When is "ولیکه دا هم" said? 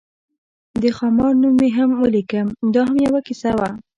2.03-2.95